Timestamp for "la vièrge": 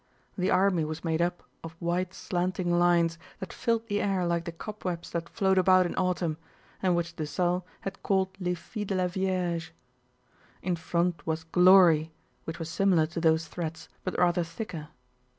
8.95-9.69